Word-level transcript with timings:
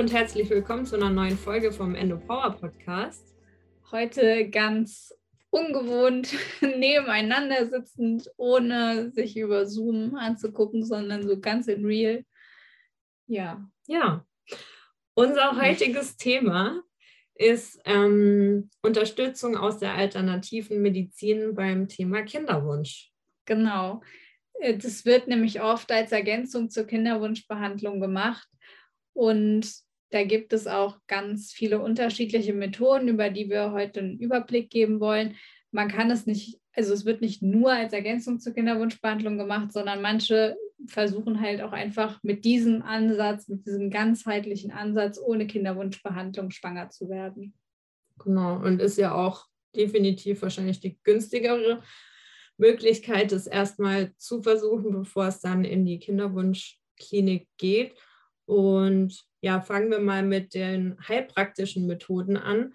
und 0.00 0.14
herzlich 0.14 0.48
willkommen 0.48 0.86
zu 0.86 0.96
einer 0.96 1.10
neuen 1.10 1.36
Folge 1.36 1.72
vom 1.72 1.94
Endo 1.94 2.16
Power 2.16 2.56
Podcast. 2.58 3.36
Heute 3.90 4.48
ganz 4.48 5.14
ungewohnt 5.50 6.32
nebeneinander 6.62 7.66
sitzend, 7.66 8.30
ohne 8.38 9.10
sich 9.10 9.36
über 9.36 9.66
Zoom 9.66 10.14
anzugucken, 10.14 10.86
sondern 10.86 11.28
so 11.28 11.38
ganz 11.38 11.68
in 11.68 11.84
real. 11.84 12.24
Ja. 13.26 13.62
Ja. 13.88 14.24
Unser 15.12 15.60
heutiges 15.60 16.16
Thema 16.16 16.82
ist 17.34 17.78
ähm, 17.84 18.70
Unterstützung 18.80 19.54
aus 19.54 19.80
der 19.80 19.96
alternativen 19.96 20.80
Medizin 20.80 21.54
beim 21.54 21.88
Thema 21.88 22.22
Kinderwunsch. 22.22 23.12
Genau. 23.44 24.00
Äh, 24.60 24.78
das 24.78 25.04
wird 25.04 25.28
nämlich 25.28 25.60
oft 25.60 25.92
als 25.92 26.10
Ergänzung 26.10 26.70
zur 26.70 26.86
Kinderwunschbehandlung 26.86 28.00
gemacht. 28.00 28.48
Und 29.12 29.89
da 30.10 30.24
gibt 30.24 30.52
es 30.52 30.66
auch 30.66 30.98
ganz 31.06 31.52
viele 31.52 31.80
unterschiedliche 31.80 32.52
Methoden, 32.52 33.08
über 33.08 33.30
die 33.30 33.48
wir 33.48 33.72
heute 33.72 34.00
einen 34.00 34.18
Überblick 34.18 34.70
geben 34.70 35.00
wollen. 35.00 35.36
Man 35.70 35.88
kann 35.88 36.10
es 36.10 36.26
nicht, 36.26 36.60
also 36.74 36.92
es 36.92 37.04
wird 37.04 37.20
nicht 37.20 37.42
nur 37.42 37.72
als 37.72 37.92
Ergänzung 37.92 38.40
zur 38.40 38.52
Kinderwunschbehandlung 38.52 39.38
gemacht, 39.38 39.72
sondern 39.72 40.02
manche 40.02 40.56
versuchen 40.86 41.40
halt 41.40 41.60
auch 41.60 41.72
einfach 41.72 42.20
mit 42.22 42.44
diesem 42.44 42.82
Ansatz, 42.82 43.48
mit 43.48 43.66
diesem 43.66 43.90
ganzheitlichen 43.90 44.72
Ansatz 44.72 45.18
ohne 45.18 45.46
Kinderwunschbehandlung 45.46 46.50
schwanger 46.50 46.90
zu 46.90 47.08
werden. 47.08 47.54
Genau, 48.18 48.56
und 48.56 48.80
ist 48.80 48.98
ja 48.98 49.14
auch 49.14 49.46
definitiv 49.76 50.42
wahrscheinlich 50.42 50.80
die 50.80 50.98
günstigere 51.04 51.82
Möglichkeit, 52.56 53.32
es 53.32 53.46
erstmal 53.46 54.14
zu 54.16 54.42
versuchen, 54.42 54.92
bevor 54.92 55.28
es 55.28 55.40
dann 55.40 55.64
in 55.64 55.84
die 55.86 55.98
Kinderwunschklinik 55.98 57.48
geht. 57.56 57.94
Und 58.44 59.24
ja, 59.40 59.60
fangen 59.60 59.90
wir 59.90 60.00
mal 60.00 60.22
mit 60.22 60.54
den 60.54 60.96
heilpraktischen 61.06 61.86
Methoden 61.86 62.36
an. 62.36 62.74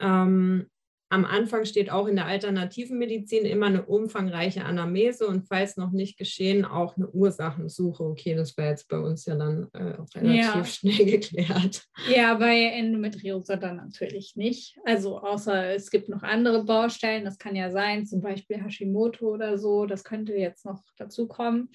Ähm, 0.00 0.66
am 1.14 1.24
Anfang 1.24 1.64
steht 1.64 1.90
auch 1.90 2.08
in 2.08 2.16
der 2.16 2.26
alternativen 2.26 2.98
Medizin 2.98 3.44
immer 3.44 3.66
eine 3.66 3.84
umfangreiche 3.84 4.64
Anamnese 4.64 5.28
und 5.28 5.46
falls 5.46 5.76
noch 5.76 5.92
nicht 5.92 6.18
geschehen, 6.18 6.64
auch 6.64 6.96
eine 6.96 7.08
Ursachensuche. 7.08 8.02
Okay, 8.02 8.34
das 8.34 8.56
wäre 8.56 8.70
jetzt 8.70 8.88
bei 8.88 8.98
uns 8.98 9.24
ja 9.24 9.36
dann 9.36 9.68
äh, 9.74 9.96
relativ 10.18 10.54
ja. 10.54 10.64
schnell 10.64 11.04
geklärt. 11.06 11.84
Ja, 12.12 12.34
bei 12.34 12.64
Endometriose 12.64 13.58
dann 13.58 13.76
natürlich 13.76 14.34
nicht. 14.34 14.76
Also 14.84 15.20
außer 15.20 15.74
es 15.74 15.90
gibt 15.92 16.08
noch 16.08 16.24
andere 16.24 16.64
Baustellen, 16.64 17.24
das 17.24 17.38
kann 17.38 17.54
ja 17.54 17.70
sein, 17.70 18.06
zum 18.06 18.20
Beispiel 18.20 18.60
Hashimoto 18.60 19.28
oder 19.28 19.56
so, 19.56 19.86
das 19.86 20.02
könnte 20.02 20.34
jetzt 20.34 20.64
noch 20.64 20.82
dazu 20.96 21.28
kommen. 21.28 21.68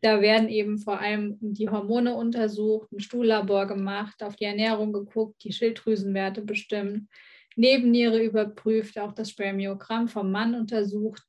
Da 0.00 0.20
werden 0.20 0.48
eben 0.48 0.78
vor 0.78 1.00
allem 1.00 1.36
die 1.40 1.68
Hormone 1.68 2.14
untersucht, 2.14 2.92
ein 2.92 3.00
Stuhllabor 3.00 3.66
gemacht, 3.66 4.22
auf 4.22 4.36
die 4.36 4.44
Ernährung 4.44 4.92
geguckt, 4.92 5.42
die 5.44 5.52
Schilddrüsenwerte 5.52 6.42
bestimmt, 6.42 7.08
Nebenniere 7.56 8.22
überprüft, 8.22 8.98
auch 8.98 9.12
das 9.12 9.30
Spermiogramm 9.30 10.08
vom 10.08 10.32
Mann 10.32 10.54
untersucht 10.54 11.22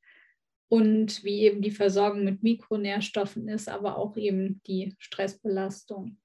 und 0.70 1.24
wie 1.24 1.42
eben 1.42 1.62
die 1.62 1.72
Versorgung 1.72 2.24
mit 2.24 2.42
Mikronährstoffen 2.42 3.48
ist, 3.48 3.70
aber 3.70 3.98
auch 3.98 4.18
eben 4.18 4.62
die 4.66 4.96
Stressbelastung. 4.98 6.18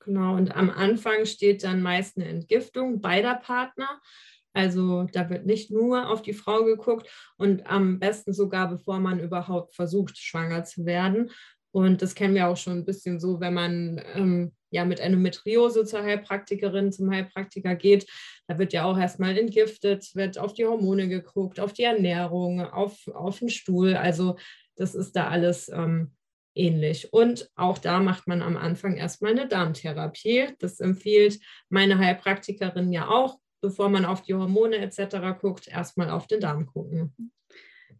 Genau, 0.00 0.34
und 0.34 0.54
am 0.54 0.68
Anfang 0.68 1.24
steht 1.24 1.64
dann 1.64 1.80
meist 1.80 2.16
eine 2.16 2.28
Entgiftung 2.28 3.00
beider 3.00 3.36
Partner. 3.36 4.02
Also 4.54 5.04
da 5.12 5.28
wird 5.28 5.46
nicht 5.46 5.70
nur 5.70 6.08
auf 6.08 6.22
die 6.22 6.32
Frau 6.32 6.64
geguckt 6.64 7.10
und 7.36 7.68
am 7.68 7.98
besten 7.98 8.32
sogar, 8.32 8.68
bevor 8.70 9.00
man 9.00 9.20
überhaupt 9.20 9.74
versucht, 9.74 10.16
schwanger 10.16 10.64
zu 10.64 10.86
werden. 10.86 11.30
Und 11.72 12.02
das 12.02 12.14
kennen 12.14 12.36
wir 12.36 12.46
auch 12.46 12.56
schon 12.56 12.78
ein 12.78 12.84
bisschen 12.84 13.18
so, 13.18 13.40
wenn 13.40 13.52
man 13.52 14.00
ähm, 14.14 14.52
ja 14.70 14.84
mit 14.84 15.00
Endometriose 15.00 15.84
zur 15.84 16.04
Heilpraktikerin, 16.04 16.92
zum 16.92 17.10
Heilpraktiker 17.10 17.74
geht. 17.74 18.06
Da 18.46 18.58
wird 18.58 18.72
ja 18.72 18.84
auch 18.84 18.96
erstmal 18.96 19.36
entgiftet, 19.36 20.14
wird 20.14 20.38
auf 20.38 20.54
die 20.54 20.66
Hormone 20.66 21.08
geguckt, 21.08 21.58
auf 21.58 21.72
die 21.72 21.82
Ernährung, 21.82 22.60
auf, 22.60 23.08
auf 23.08 23.40
den 23.40 23.48
Stuhl. 23.48 23.96
Also 23.96 24.36
das 24.76 24.94
ist 24.94 25.16
da 25.16 25.26
alles 25.28 25.68
ähm, 25.68 26.12
ähnlich. 26.54 27.12
Und 27.12 27.50
auch 27.56 27.78
da 27.78 27.98
macht 27.98 28.28
man 28.28 28.40
am 28.40 28.56
Anfang 28.56 28.96
erstmal 28.96 29.32
eine 29.32 29.48
Darmtherapie. 29.48 30.50
Das 30.60 30.78
empfiehlt 30.78 31.40
meine 31.68 31.98
Heilpraktikerin 31.98 32.92
ja 32.92 33.08
auch 33.08 33.38
bevor 33.64 33.88
man 33.88 34.04
auf 34.04 34.20
die 34.20 34.34
Hormone 34.34 34.76
etc. 34.76 35.40
guckt, 35.40 35.68
erstmal 35.68 36.10
auf 36.10 36.26
den 36.26 36.40
Darm 36.40 36.66
gucken. 36.66 37.14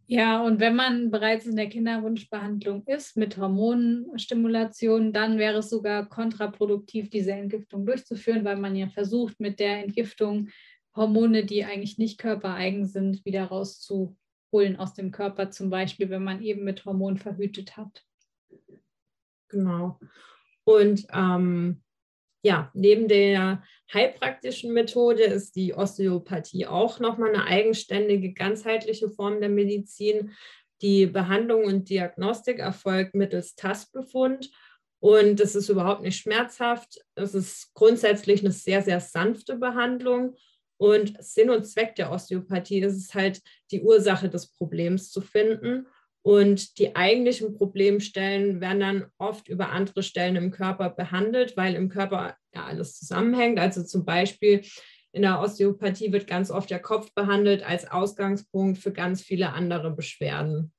Ja, 0.05 0.43
und 0.43 0.59
wenn 0.59 0.75
man 0.75 1.09
bereits 1.09 1.47
in 1.47 1.55
der 1.55 1.69
Kinderwunschbehandlung 1.69 2.83
ist 2.85 3.17
mit 3.17 3.37
Hormonstimulation, 3.37 5.11
dann 5.11 5.39
wäre 5.39 5.57
es 5.57 5.71
sogar 5.71 6.07
kontraproduktiv, 6.07 7.09
diese 7.09 7.31
Entgiftung 7.31 7.87
durchzuführen, 7.87 8.45
weil 8.45 8.57
man 8.57 8.75
ja 8.75 8.87
versucht, 8.89 9.39
mit 9.39 9.59
der 9.59 9.83
Entgiftung 9.83 10.49
Hormone, 10.95 11.43
die 11.45 11.65
eigentlich 11.65 11.97
nicht 11.97 12.19
körpereigen 12.19 12.85
sind, 12.85 13.25
wieder 13.25 13.45
rauszuholen 13.45 14.75
aus 14.77 14.93
dem 14.93 15.09
Körper, 15.09 15.49
zum 15.49 15.71
Beispiel, 15.71 16.11
wenn 16.11 16.23
man 16.23 16.43
eben 16.43 16.63
mit 16.63 16.85
Hormon 16.85 17.17
verhütet 17.17 17.75
hat. 17.75 18.03
Genau. 19.49 19.99
Und 20.63 21.07
ähm, 21.11 21.81
ja, 22.43 22.69
neben 22.75 23.07
der 23.07 23.63
heilpraktischen 23.93 24.73
Methode 24.73 25.23
ist 25.23 25.55
die 25.55 25.73
Osteopathie 25.73 26.67
auch 26.67 26.99
nochmal 26.99 27.29
eine 27.29 27.45
eigenständige, 27.45 28.33
ganzheitliche 28.33 29.09
Form 29.09 29.39
der 29.39 29.49
Medizin. 29.49 30.31
Die 30.81 31.05
Behandlung 31.05 31.65
und 31.65 31.89
Diagnostik 31.89 32.59
erfolgt 32.59 33.15
mittels 33.15 33.55
Tastbefund 33.55 34.51
und 34.99 35.39
es 35.39 35.55
ist 35.55 35.69
überhaupt 35.69 36.01
nicht 36.01 36.17
schmerzhaft. 36.17 36.99
Es 37.15 37.35
ist 37.35 37.73
grundsätzlich 37.73 38.41
eine 38.41 38.51
sehr, 38.51 38.81
sehr 38.81 38.99
sanfte 38.99 39.55
Behandlung. 39.55 40.35
Und 40.77 41.15
Sinn 41.23 41.49
und 41.49 41.65
Zweck 41.65 41.95
der 41.95 42.11
Osteopathie 42.11 42.81
ist 42.81 42.97
es 42.97 43.13
halt, 43.13 43.41
die 43.71 43.81
Ursache 43.81 44.29
des 44.29 44.47
Problems 44.47 45.11
zu 45.11 45.21
finden 45.21 45.87
und 46.25 46.79
die 46.79 46.95
eigentlichen 46.95 47.53
Problemstellen 47.53 48.59
werden 48.59 48.79
dann 48.79 49.05
oft 49.19 49.47
über 49.47 49.69
andere 49.69 50.01
Stellen 50.01 50.35
im 50.35 50.49
Körper 50.49 50.89
behandelt, 50.89 51.55
weil 51.55 51.75
im 51.75 51.87
Körper 51.87 52.35
ja 52.51 52.65
alles 52.65 52.97
zusammenhängt. 52.97 53.59
Also 53.59 53.83
zum 53.83 54.05
Beispiel 54.05 54.63
in 55.11 55.21
der 55.21 55.39
Osteopathie 55.39 56.11
wird 56.11 56.25
ganz 56.25 56.49
oft 56.49 56.71
der 56.71 56.79
Kopf 56.79 57.13
behandelt 57.13 57.61
als 57.63 57.91
Ausgangspunkt 57.91 58.79
für 58.79 58.91
ganz 58.91 59.21
viele 59.21 59.53
andere 59.53 59.91
Beschwerden. 59.91 60.73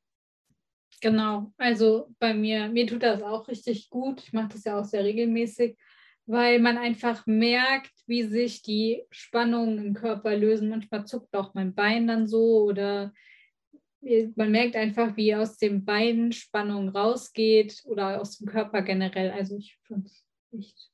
Genau, 1.00 1.52
also 1.58 2.08
bei 2.18 2.34
mir, 2.34 2.66
mir 2.66 2.88
tut 2.88 3.04
das 3.04 3.22
auch 3.22 3.46
richtig 3.46 3.88
gut. 3.88 4.24
Ich 4.24 4.32
mache 4.32 4.48
das 4.48 4.64
ja 4.64 4.80
auch 4.80 4.84
sehr 4.84 5.04
regelmäßig, 5.04 5.78
weil 6.24 6.58
man 6.58 6.76
einfach 6.76 7.24
merkt, 7.24 7.92
wie 8.08 8.24
sich 8.24 8.62
die 8.62 9.04
Spannungen 9.12 9.78
im 9.78 9.94
Körper 9.94 10.36
lösen. 10.36 10.70
Manchmal 10.70 11.06
zuckt 11.06 11.36
auch 11.36 11.54
mein 11.54 11.72
Bein 11.72 12.08
dann 12.08 12.26
so 12.26 12.64
oder 12.64 13.12
man 14.36 14.50
merkt 14.50 14.76
einfach, 14.76 15.16
wie 15.16 15.34
aus 15.34 15.58
dem 15.58 15.84
Bein 15.84 16.32
Spannung 16.32 16.88
rausgeht 16.88 17.82
oder 17.86 18.20
aus 18.20 18.38
dem 18.38 18.46
Körper 18.46 18.82
generell. 18.82 19.30
Also 19.30 19.56
ich 19.56 19.78
finde 19.86 20.06
es 20.06 20.24
echt 20.52 20.90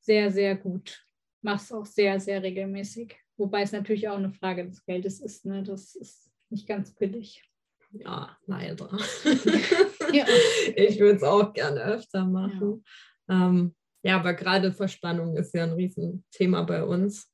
sehr, 0.00 0.30
sehr 0.30 0.56
gut. 0.56 1.04
Mache 1.42 1.62
es 1.62 1.72
auch 1.72 1.86
sehr, 1.86 2.20
sehr 2.20 2.42
regelmäßig. 2.42 3.16
Wobei 3.36 3.62
es 3.62 3.72
natürlich 3.72 4.08
auch 4.08 4.16
eine 4.16 4.32
Frage 4.32 4.64
des 4.66 4.84
Geldes 4.84 5.20
ist. 5.20 5.44
Ne? 5.44 5.62
Das 5.62 5.96
ist 5.96 6.30
nicht 6.50 6.68
ganz 6.68 6.94
billig. 6.94 7.42
Ja, 7.90 8.36
leider. 8.46 8.90
ja. 10.12 10.26
Ich 10.76 10.98
würde 10.98 11.16
es 11.16 11.22
auch 11.22 11.52
gerne 11.52 11.82
öfter 11.84 12.24
machen. 12.24 12.84
Ja. 13.28 13.48
Ähm, 13.48 13.74
ja, 14.02 14.16
aber 14.16 14.34
gerade 14.34 14.72
Verspannung 14.72 15.36
ist 15.36 15.54
ja 15.54 15.64
ein 15.64 15.72
Riesenthema 15.72 16.62
bei 16.62 16.84
uns. 16.84 17.32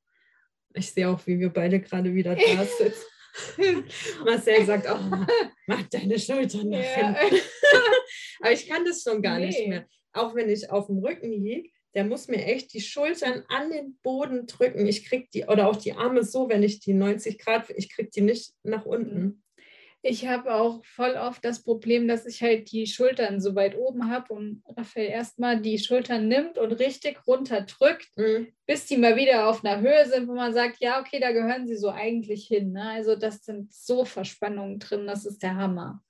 Ich 0.73 0.91
sehe 0.91 1.09
auch, 1.09 1.25
wie 1.27 1.39
wir 1.39 1.49
beide 1.49 1.79
gerade 1.79 2.13
wieder 2.13 2.35
da 2.55 2.65
sitzen. 2.65 3.05
Marcel 4.25 4.65
sagt 4.65 4.87
auch, 4.87 4.99
mach 5.67 5.83
deine 5.89 6.19
Schultern 6.19 6.69
nach 6.69 6.79
ja. 6.79 7.13
hinten. 7.15 7.41
Aber 8.41 8.51
ich 8.51 8.67
kann 8.67 8.85
das 8.85 9.03
schon 9.03 9.21
gar 9.21 9.39
nee. 9.39 9.47
nicht 9.47 9.67
mehr. 9.67 9.85
Auch 10.13 10.35
wenn 10.35 10.49
ich 10.49 10.69
auf 10.69 10.87
dem 10.87 10.99
Rücken 10.99 11.31
liege, 11.31 11.69
der 11.93 12.05
muss 12.05 12.27
mir 12.27 12.45
echt 12.45 12.73
die 12.73 12.81
Schultern 12.81 13.43
an 13.49 13.69
den 13.69 13.97
Boden 14.01 14.47
drücken. 14.47 14.85
Ich 14.87 15.05
krieg 15.05 15.29
die, 15.31 15.45
oder 15.45 15.67
auch 15.67 15.75
die 15.75 15.93
Arme 15.93 16.23
so, 16.23 16.49
wenn 16.49 16.63
ich 16.63 16.79
die 16.79 16.93
90 16.93 17.37
Grad, 17.37 17.69
ich 17.75 17.93
krieg 17.93 18.11
die 18.11 18.21
nicht 18.21 18.53
nach 18.63 18.85
unten. 18.85 19.43
Ich 20.03 20.27
habe 20.27 20.53
auch 20.53 20.83
voll 20.83 21.11
oft 21.11 21.45
das 21.45 21.63
Problem, 21.63 22.07
dass 22.07 22.25
ich 22.25 22.41
halt 22.41 22.71
die 22.71 22.87
Schultern 22.87 23.39
so 23.39 23.53
weit 23.53 23.77
oben 23.77 24.09
habe 24.09 24.33
und 24.33 24.63
Raphael 24.75 25.09
erstmal 25.09 25.61
die 25.61 25.77
Schultern 25.77 26.27
nimmt 26.27 26.57
und 26.57 26.71
richtig 26.71 27.27
runterdrückt, 27.27 28.09
mhm. 28.15 28.47
bis 28.65 28.87
die 28.87 28.97
mal 28.97 29.15
wieder 29.15 29.47
auf 29.47 29.63
einer 29.63 29.79
Höhe 29.79 30.07
sind, 30.07 30.27
wo 30.27 30.33
man 30.33 30.53
sagt, 30.53 30.77
ja, 30.79 30.99
okay, 30.99 31.19
da 31.19 31.31
gehören 31.31 31.67
sie 31.67 31.77
so 31.77 31.89
eigentlich 31.89 32.47
hin. 32.47 32.71
Ne? 32.71 32.83
Also 32.83 33.15
das 33.15 33.45
sind 33.45 33.71
so 33.71 34.03
Verspannungen 34.03 34.79
drin, 34.79 35.05
das 35.05 35.25
ist 35.25 35.43
der 35.43 35.55
Hammer. 35.55 36.01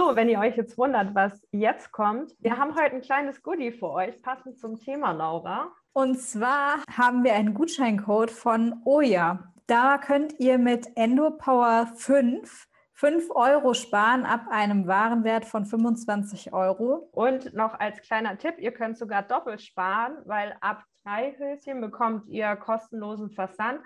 So, 0.00 0.16
wenn 0.16 0.30
ihr 0.30 0.38
euch 0.38 0.56
jetzt 0.56 0.78
wundert, 0.78 1.14
was 1.14 1.46
jetzt 1.52 1.92
kommt, 1.92 2.34
wir 2.38 2.56
haben 2.56 2.74
heute 2.74 2.94
ein 2.94 3.02
kleines 3.02 3.42
Goodie 3.42 3.70
für 3.70 3.90
euch, 3.90 4.22
passend 4.22 4.58
zum 4.58 4.80
Thema, 4.80 5.12
Laura. 5.12 5.72
Und 5.92 6.18
zwar 6.18 6.78
haben 6.90 7.22
wir 7.22 7.34
einen 7.34 7.52
Gutscheincode 7.52 8.30
von 8.30 8.80
Oya. 8.86 9.52
Da 9.66 9.98
könnt 9.98 10.40
ihr 10.40 10.56
mit 10.56 10.88
EndoPower 10.96 11.92
5 11.96 12.66
5 12.94 13.28
Euro 13.34 13.74
sparen 13.74 14.24
ab 14.24 14.46
einem 14.50 14.86
Warenwert 14.86 15.44
von 15.44 15.66
25 15.66 16.54
Euro. 16.54 17.10
Und 17.12 17.52
noch 17.52 17.78
als 17.78 18.00
kleiner 18.00 18.38
Tipp, 18.38 18.54
ihr 18.56 18.72
könnt 18.72 18.96
sogar 18.96 19.22
doppelt 19.22 19.60
sparen, 19.60 20.16
weil 20.24 20.56
ab 20.62 20.82
drei 21.04 21.36
Höschen 21.36 21.82
bekommt 21.82 22.26
ihr 22.26 22.56
kostenlosen 22.56 23.28
Versand 23.28 23.80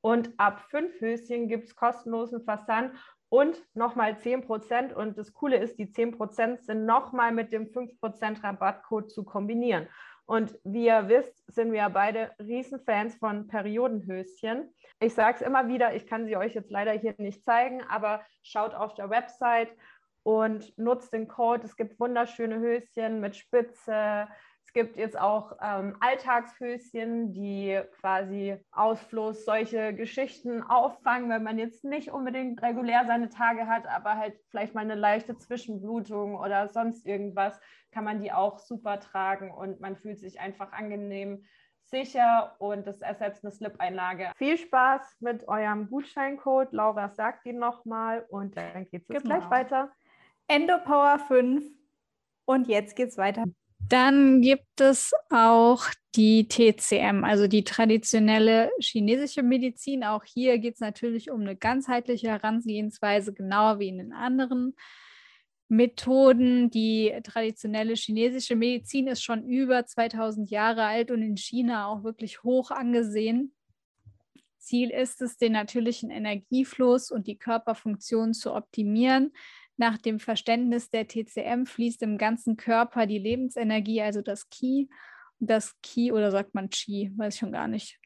und 0.00 0.32
ab 0.38 0.62
fünf 0.70 0.98
Höschen 0.98 1.46
gibt 1.48 1.64
es 1.64 1.76
kostenlosen 1.76 2.40
Versand 2.40 2.92
und 3.28 3.62
nochmal 3.74 4.12
10%. 4.12 4.92
Und 4.92 5.18
das 5.18 5.32
Coole 5.32 5.56
ist, 5.56 5.78
die 5.78 5.86
10% 5.86 6.62
sind 6.64 6.86
nochmal 6.86 7.32
mit 7.32 7.52
dem 7.52 7.66
5% 7.66 8.42
Rabattcode 8.42 9.10
zu 9.10 9.24
kombinieren. 9.24 9.88
Und 10.26 10.58
wie 10.62 10.86
ihr 10.86 11.08
wisst, 11.08 11.42
sind 11.50 11.72
wir 11.72 11.88
beide 11.88 12.32
Riesenfans 12.38 13.14
von 13.14 13.48
Periodenhöschen. 13.48 14.74
Ich 15.00 15.14
sage 15.14 15.36
es 15.36 15.42
immer 15.42 15.68
wieder, 15.68 15.94
ich 15.94 16.06
kann 16.06 16.26
sie 16.26 16.36
euch 16.36 16.54
jetzt 16.54 16.70
leider 16.70 16.92
hier 16.92 17.14
nicht 17.16 17.44
zeigen, 17.44 17.82
aber 17.88 18.20
schaut 18.42 18.74
auf 18.74 18.94
der 18.94 19.08
Website 19.08 19.74
und 20.24 20.76
nutzt 20.76 21.14
den 21.14 21.28
Code. 21.28 21.64
Es 21.64 21.76
gibt 21.76 21.98
wunderschöne 21.98 22.58
Höschen 22.58 23.20
mit 23.20 23.36
Spitze, 23.36 24.28
es 24.68 24.74
gibt 24.74 24.98
jetzt 24.98 25.18
auch 25.18 25.56
ähm, 25.62 25.96
Alltagshöschen, 26.00 27.32
die 27.32 27.80
quasi 28.00 28.58
Ausfluss 28.70 29.46
solche 29.46 29.94
Geschichten 29.94 30.62
auffangen, 30.62 31.30
wenn 31.30 31.42
man 31.42 31.58
jetzt 31.58 31.84
nicht 31.84 32.10
unbedingt 32.10 32.60
regulär 32.60 33.04
seine 33.06 33.30
Tage 33.30 33.66
hat, 33.66 33.86
aber 33.86 34.16
halt 34.18 34.38
vielleicht 34.50 34.74
mal 34.74 34.82
eine 34.82 34.94
leichte 34.94 35.38
Zwischenblutung 35.38 36.36
oder 36.36 36.68
sonst 36.68 37.06
irgendwas, 37.06 37.58
kann 37.92 38.04
man 38.04 38.20
die 38.20 38.30
auch 38.30 38.58
super 38.58 39.00
tragen 39.00 39.50
und 39.50 39.80
man 39.80 39.96
fühlt 39.96 40.18
sich 40.18 40.38
einfach 40.38 40.70
angenehm 40.72 41.46
sicher 41.84 42.54
und 42.58 42.86
das 42.86 43.00
ersetzt 43.00 43.42
eine 43.44 43.52
Slip-Einlage. 43.52 44.32
Viel 44.36 44.58
Spaß 44.58 45.16
mit 45.20 45.48
eurem 45.48 45.88
Gutscheincode. 45.88 46.74
Laura 46.74 47.08
sagt 47.08 47.46
ihn 47.46 47.58
nochmal 47.58 48.26
und 48.28 48.54
dann 48.58 48.86
geht 48.90 49.08
es 49.08 49.22
genau. 49.22 49.38
gleich 49.38 49.50
weiter. 49.50 49.90
Endopower 50.46 51.18
5 51.20 51.64
und 52.44 52.68
jetzt 52.68 52.96
geht 52.96 53.08
es 53.08 53.16
weiter. 53.16 53.44
Dann 53.80 54.42
gibt 54.42 54.80
es 54.80 55.12
auch 55.30 55.84
die 56.14 56.48
TCM, 56.48 57.24
also 57.24 57.46
die 57.46 57.64
traditionelle 57.64 58.70
chinesische 58.80 59.42
Medizin. 59.42 60.04
Auch 60.04 60.24
hier 60.24 60.58
geht 60.58 60.74
es 60.74 60.80
natürlich 60.80 61.30
um 61.30 61.42
eine 61.42 61.56
ganzheitliche 61.56 62.28
Herangehensweise, 62.28 63.32
genauer 63.32 63.78
wie 63.78 63.88
in 63.88 63.98
den 63.98 64.12
anderen 64.12 64.74
Methoden. 65.68 66.70
Die 66.70 67.14
traditionelle 67.22 67.94
chinesische 67.94 68.56
Medizin 68.56 69.06
ist 69.06 69.22
schon 69.22 69.44
über 69.44 69.86
2000 69.86 70.50
Jahre 70.50 70.84
alt 70.84 71.10
und 71.10 71.22
in 71.22 71.36
China 71.36 71.86
auch 71.86 72.04
wirklich 72.04 72.42
hoch 72.42 72.70
angesehen. 72.70 73.54
Ziel 74.58 74.90
ist 74.90 75.22
es, 75.22 75.38
den 75.38 75.52
natürlichen 75.52 76.10
Energiefluss 76.10 77.10
und 77.10 77.26
die 77.26 77.38
Körperfunktion 77.38 78.34
zu 78.34 78.54
optimieren. 78.54 79.32
Nach 79.78 79.96
dem 79.96 80.18
Verständnis 80.18 80.90
der 80.90 81.06
TCM 81.06 81.64
fließt 81.64 82.02
im 82.02 82.18
ganzen 82.18 82.56
Körper 82.56 83.06
die 83.06 83.18
Lebensenergie, 83.18 84.02
also 84.02 84.22
das 84.22 84.50
Qi. 84.50 84.90
Das 85.38 85.76
Qi 85.82 86.10
oder 86.10 86.32
sagt 86.32 86.52
man 86.52 86.68
Qi? 86.68 87.12
Weiß 87.16 87.34
ich 87.34 87.40
schon 87.40 87.52
gar 87.52 87.68
nicht. 87.68 87.98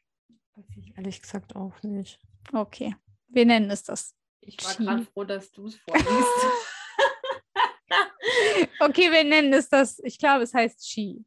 Weiß 0.54 0.66
ich 0.76 0.96
ehrlich 0.96 1.22
gesagt 1.22 1.56
auch 1.56 1.82
nicht. 1.82 2.20
Okay. 2.52 2.94
Wir 3.28 3.46
nennen 3.46 3.70
es 3.70 3.82
das. 3.82 4.14
Ich 4.42 4.62
war 4.62 4.74
gerade 4.74 5.06
froh, 5.06 5.24
dass 5.24 5.50
du 5.50 5.66
es 5.66 5.76
vorliest. 5.76 6.08
okay, 8.80 9.10
wir 9.10 9.24
nennen 9.24 9.54
es 9.54 9.70
das. 9.70 9.98
Ich 10.04 10.18
glaube, 10.18 10.42
es 10.42 10.52
heißt 10.52 10.86
Qi. 10.92 11.24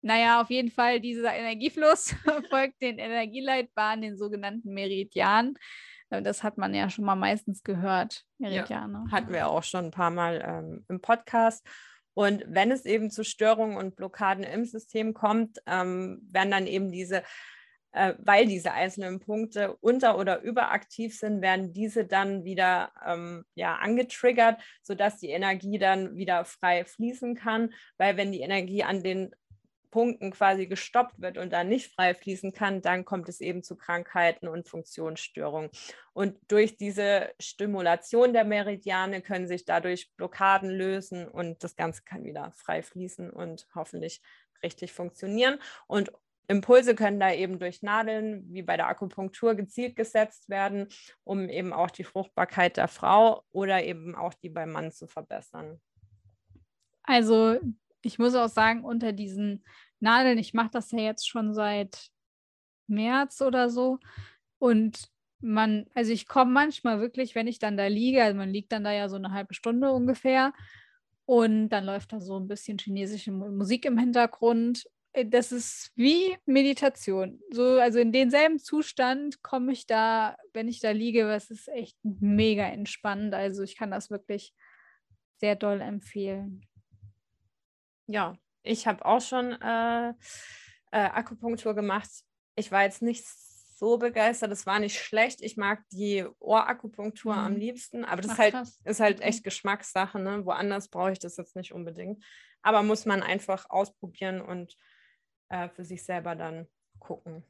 Naja, 0.00 0.40
auf 0.40 0.48
jeden 0.48 0.70
Fall, 0.70 1.00
dieser 1.00 1.34
Energiefluss 1.34 2.14
folgt 2.50 2.80
den 2.80 2.98
Energieleitbahnen, 2.98 4.02
den 4.02 4.16
sogenannten 4.16 4.72
Meridianen. 4.72 5.58
Das 6.20 6.42
hat 6.42 6.58
man 6.58 6.74
ja 6.74 6.90
schon 6.90 7.04
mal 7.04 7.16
meistens 7.16 7.62
gehört, 7.62 8.24
Meridiane. 8.38 9.04
Ja, 9.06 9.12
hatten 9.12 9.32
wir 9.32 9.48
auch 9.48 9.62
schon 9.62 9.86
ein 9.86 9.90
paar 9.90 10.10
Mal 10.10 10.42
ähm, 10.44 10.84
im 10.88 11.00
Podcast. 11.00 11.66
Und 12.14 12.44
wenn 12.46 12.70
es 12.70 12.84
eben 12.84 13.10
zu 13.10 13.24
Störungen 13.24 13.76
und 13.76 13.96
Blockaden 13.96 14.44
im 14.44 14.64
System 14.64 15.14
kommt, 15.14 15.58
ähm, 15.66 16.20
werden 16.30 16.50
dann 16.50 16.66
eben 16.66 16.92
diese, 16.92 17.22
äh, 17.92 18.14
weil 18.18 18.46
diese 18.46 18.72
einzelnen 18.72 19.20
Punkte 19.20 19.76
unter- 19.76 20.18
oder 20.18 20.42
überaktiv 20.42 21.16
sind, 21.16 21.40
werden 21.40 21.72
diese 21.72 22.04
dann 22.04 22.44
wieder 22.44 22.92
ähm, 23.06 23.44
ja, 23.54 23.76
angetriggert, 23.76 24.60
sodass 24.82 25.18
die 25.18 25.30
Energie 25.30 25.78
dann 25.78 26.16
wieder 26.16 26.44
frei 26.44 26.84
fließen 26.84 27.34
kann. 27.34 27.72
Weil 27.96 28.16
wenn 28.18 28.32
die 28.32 28.40
Energie 28.40 28.84
an 28.84 29.02
den 29.02 29.34
Punkten 29.92 30.32
quasi 30.32 30.66
gestoppt 30.66 31.20
wird 31.20 31.38
und 31.38 31.52
dann 31.52 31.68
nicht 31.68 31.94
frei 31.94 32.14
fließen 32.14 32.52
kann, 32.52 32.82
dann 32.82 33.04
kommt 33.04 33.28
es 33.28 33.40
eben 33.40 33.62
zu 33.62 33.76
Krankheiten 33.76 34.48
und 34.48 34.68
Funktionsstörungen. 34.68 35.70
Und 36.12 36.36
durch 36.48 36.76
diese 36.76 37.30
Stimulation 37.38 38.32
der 38.32 38.44
Meridiane 38.44 39.22
können 39.22 39.46
sich 39.46 39.64
dadurch 39.64 40.10
Blockaden 40.16 40.70
lösen 40.70 41.28
und 41.28 41.62
das 41.62 41.76
Ganze 41.76 42.02
kann 42.02 42.24
wieder 42.24 42.50
frei 42.56 42.82
fließen 42.82 43.30
und 43.30 43.68
hoffentlich 43.76 44.20
richtig 44.64 44.92
funktionieren. 44.92 45.58
Und 45.86 46.10
Impulse 46.48 46.94
können 46.94 47.20
da 47.20 47.32
eben 47.32 47.58
durch 47.58 47.82
Nadeln, 47.82 48.44
wie 48.52 48.62
bei 48.62 48.76
der 48.76 48.88
Akupunktur, 48.88 49.54
gezielt 49.54 49.94
gesetzt 49.94 50.48
werden, 50.48 50.88
um 51.22 51.48
eben 51.48 51.72
auch 51.72 51.90
die 51.90 52.04
Fruchtbarkeit 52.04 52.76
der 52.76 52.88
Frau 52.88 53.44
oder 53.52 53.84
eben 53.84 54.14
auch 54.14 54.34
die 54.34 54.48
beim 54.48 54.72
Mann 54.72 54.90
zu 54.90 55.06
verbessern. 55.06 55.80
Also 57.04 57.58
ich 58.02 58.18
muss 58.18 58.34
auch 58.34 58.48
sagen, 58.48 58.84
unter 58.84 59.12
diesen 59.12 59.64
Nadeln, 60.00 60.38
ich 60.38 60.54
mache 60.54 60.70
das 60.72 60.90
ja 60.90 61.00
jetzt 61.00 61.28
schon 61.28 61.54
seit 61.54 62.10
März 62.88 63.40
oder 63.40 63.70
so. 63.70 63.98
Und 64.58 65.08
man, 65.40 65.86
also 65.94 66.12
ich 66.12 66.26
komme 66.26 66.52
manchmal 66.52 67.00
wirklich, 67.00 67.34
wenn 67.34 67.46
ich 67.46 67.58
dann 67.58 67.76
da 67.76 67.86
liege, 67.86 68.22
also 68.22 68.36
man 68.36 68.50
liegt 68.50 68.72
dann 68.72 68.84
da 68.84 68.92
ja 68.92 69.08
so 69.08 69.16
eine 69.16 69.32
halbe 69.32 69.54
Stunde 69.54 69.92
ungefähr. 69.92 70.52
Und 71.24 71.68
dann 71.70 71.84
läuft 71.84 72.12
da 72.12 72.20
so 72.20 72.38
ein 72.38 72.48
bisschen 72.48 72.78
chinesische 72.78 73.30
Musik 73.32 73.84
im 73.84 73.96
Hintergrund. 73.96 74.88
Äh, 75.12 75.26
das 75.26 75.52
ist 75.52 75.92
wie 75.94 76.36
Meditation. 76.46 77.40
So, 77.50 77.78
also 77.78 78.00
in 78.00 78.12
denselben 78.12 78.58
Zustand 78.58 79.42
komme 79.42 79.72
ich 79.72 79.86
da, 79.86 80.36
wenn 80.52 80.68
ich 80.68 80.80
da 80.80 80.90
liege, 80.90 81.26
was 81.26 81.50
ist 81.50 81.68
echt 81.68 81.96
mega 82.02 82.64
entspannend. 82.64 83.34
Also 83.34 83.62
ich 83.62 83.76
kann 83.76 83.92
das 83.92 84.10
wirklich 84.10 84.52
sehr 85.38 85.56
doll 85.56 85.80
empfehlen 85.80 86.66
ja, 88.06 88.36
ich 88.62 88.86
habe 88.86 89.04
auch 89.04 89.20
schon 89.20 89.52
äh, 89.52 90.10
äh, 90.10 90.14
Akupunktur 90.90 91.74
gemacht. 91.74 92.10
Ich 92.54 92.70
war 92.70 92.82
jetzt 92.82 93.02
nicht 93.02 93.24
so 93.82 93.98
begeistert. 93.98 94.52
Es 94.52 94.66
war 94.66 94.78
nicht 94.78 95.00
schlecht. 95.00 95.40
Ich 95.40 95.56
mag 95.56 95.82
die 95.90 96.24
Ohrakupunktur 96.38 97.34
mhm. 97.34 97.40
am 97.40 97.56
liebsten, 97.56 98.04
aber 98.04 98.22
das 98.22 98.32
Ach, 98.32 98.38
ist, 98.38 98.54
halt, 98.54 98.68
ist 98.84 99.00
halt 99.00 99.20
echt 99.20 99.40
mhm. 99.40 99.44
Geschmackssache. 99.44 100.20
Ne? 100.20 100.44
Woanders 100.44 100.88
brauche 100.88 101.12
ich 101.12 101.18
das 101.18 101.36
jetzt 101.36 101.56
nicht 101.56 101.72
unbedingt. 101.72 102.24
Aber 102.62 102.84
muss 102.84 103.06
man 103.06 103.22
einfach 103.22 103.68
ausprobieren 103.70 104.40
und 104.40 104.76
äh, 105.48 105.68
für 105.68 105.84
sich 105.84 106.04
selber 106.04 106.36
dann 106.36 106.68
gucken. 107.00 107.44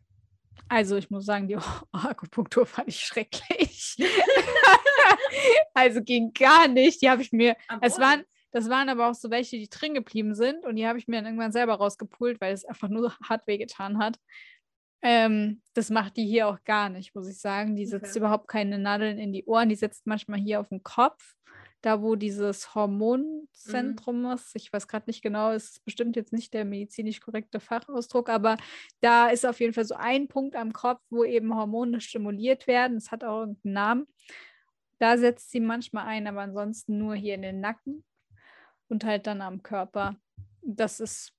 Also 0.68 0.96
ich 0.96 1.10
muss 1.10 1.26
sagen, 1.26 1.48
die 1.48 1.56
Akupunktur 1.92 2.64
fand 2.64 2.88
ich 2.88 3.00
schrecklich. 3.00 3.96
also 5.74 6.02
ging 6.02 6.32
gar 6.32 6.68
nicht. 6.68 7.02
Die 7.02 7.10
habe 7.10 7.20
ich 7.22 7.32
mir. 7.32 7.56
Am 7.68 7.80
es 7.82 7.98
waren, 7.98 8.24
das 8.52 8.68
waren 8.68 8.90
aber 8.90 9.10
auch 9.10 9.14
so 9.14 9.30
welche, 9.30 9.56
die 9.56 9.68
drin 9.68 9.94
geblieben 9.94 10.34
sind 10.34 10.64
und 10.66 10.76
die 10.76 10.86
habe 10.86 10.98
ich 10.98 11.08
mir 11.08 11.16
dann 11.16 11.26
irgendwann 11.26 11.52
selber 11.52 11.74
rausgepult, 11.74 12.40
weil 12.40 12.52
es 12.52 12.64
einfach 12.64 12.88
nur 12.88 13.12
hart 13.28 13.46
wehgetan 13.46 13.98
hat. 13.98 14.18
Ähm, 15.00 15.62
das 15.74 15.90
macht 15.90 16.16
die 16.16 16.26
hier 16.26 16.46
auch 16.46 16.62
gar 16.64 16.88
nicht, 16.88 17.14
muss 17.14 17.28
ich 17.28 17.40
sagen. 17.40 17.74
Die 17.74 17.86
setzt 17.86 18.10
okay. 18.10 18.18
überhaupt 18.20 18.46
keine 18.46 18.78
Nadeln 18.78 19.18
in 19.18 19.32
die 19.32 19.44
Ohren, 19.46 19.68
die 19.68 19.74
setzt 19.74 20.06
manchmal 20.06 20.38
hier 20.38 20.60
auf 20.60 20.68
den 20.68 20.82
Kopf, 20.82 21.34
da 21.80 22.02
wo 22.02 22.14
dieses 22.14 22.74
Hormonzentrum 22.74 24.20
mhm. 24.20 24.32
ist. 24.32 24.54
Ich 24.54 24.72
weiß 24.72 24.86
gerade 24.86 25.08
nicht 25.08 25.22
genau, 25.22 25.50
ist 25.50 25.84
bestimmt 25.84 26.14
jetzt 26.14 26.32
nicht 26.32 26.54
der 26.54 26.64
medizinisch 26.66 27.20
korrekte 27.20 27.58
Fachausdruck, 27.58 28.28
aber 28.28 28.58
da 29.00 29.28
ist 29.28 29.46
auf 29.46 29.60
jeden 29.60 29.72
Fall 29.72 29.86
so 29.86 29.96
ein 29.96 30.28
Punkt 30.28 30.54
am 30.56 30.72
Kopf, 30.72 31.00
wo 31.10 31.24
eben 31.24 31.56
Hormone 31.56 32.00
stimuliert 32.02 32.66
werden. 32.66 32.98
Es 32.98 33.10
hat 33.10 33.24
auch 33.24 33.40
irgendeinen 33.40 33.72
Namen. 33.72 34.06
Da 34.98 35.18
setzt 35.18 35.50
sie 35.50 35.58
manchmal 35.58 36.06
ein, 36.06 36.28
aber 36.28 36.42
ansonsten 36.42 36.98
nur 36.98 37.16
hier 37.16 37.34
in 37.34 37.42
den 37.42 37.60
Nacken 37.60 38.04
und 38.92 39.04
halt 39.04 39.26
dann 39.26 39.40
am 39.40 39.62
Körper. 39.62 40.16
Das 40.60 41.00
ist 41.00 41.32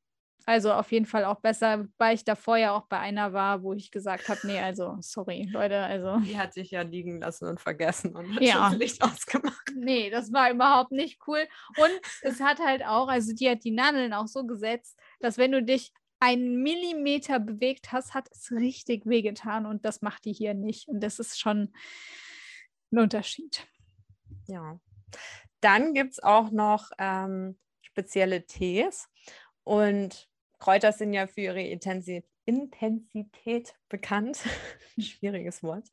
also 0.46 0.74
auf 0.74 0.92
jeden 0.92 1.06
Fall 1.06 1.24
auch 1.24 1.40
besser, 1.40 1.88
weil 1.98 2.16
ich 2.16 2.26
davor 2.26 2.58
ja 2.58 2.76
auch 2.76 2.88
bei 2.88 3.00
einer 3.00 3.32
war, 3.32 3.64
wo 3.64 3.72
ich 3.72 3.92
gesagt 3.92 4.28
habe, 4.28 4.42
nee, 4.44 4.60
also 4.60 4.98
sorry, 5.00 5.48
Leute, 5.50 5.80
also. 5.80 6.20
Die 6.20 6.38
hat 6.38 6.54
sich 6.54 6.72
ja 6.72 6.82
liegen 6.82 7.22
lassen 7.22 7.48
und 7.48 7.62
vergessen 7.62 8.14
und 8.14 8.36
hat 8.36 8.42
ja. 8.42 8.70
schon 8.70 8.80
Licht 8.80 9.02
ausgemacht. 9.02 9.72
Nee, 9.74 10.10
das 10.10 10.34
war 10.34 10.52
überhaupt 10.52 10.92
nicht 10.92 11.20
cool. 11.28 11.48
Und 11.78 11.92
es 12.24 12.42
hat 12.42 12.60
halt 12.60 12.84
auch, 12.84 13.08
also 13.08 13.34
die 13.34 13.50
hat 13.50 13.64
die 13.64 13.72
Nadeln 13.72 14.14
auch 14.14 14.28
so 14.28 14.46
gesetzt, 14.46 15.00
dass 15.22 15.38
wenn 15.38 15.54
du 15.54 15.64
dich 15.64 15.94
einen 16.20 16.62
Millimeter 16.62 17.40
bewegt 17.40 17.94
hast, 17.94 18.14
hat 18.14 18.28
es 18.32 18.52
richtig 18.52 19.06
wehgetan 19.06 19.66
und 19.66 19.86
das 19.86 20.02
macht 20.02 20.26
die 20.26 20.34
hier 20.34 20.56
nicht. 20.56 20.90
Und 20.90 21.02
das 21.02 21.20
ist 21.20 21.40
schon 21.40 21.72
ein 22.92 23.00
Unterschied. 23.00 23.66
Ja. 24.48 24.80
Dann 25.64 25.94
gibt 25.94 26.14
es 26.14 26.24
auch 26.24 26.52
noch 26.52 26.90
ähm, 27.00 27.58
spezielle 27.82 28.46
Tees 28.46 29.08
und 29.64 30.28
Kräuter 30.60 30.92
sind 30.92 31.14
ja 31.14 31.28
für 31.28 31.42
ihre 31.42 31.62
Intensität 31.62 32.26
bekannt. 33.90 34.40
Schwieriges 35.00 35.64
Wort. 35.64 35.88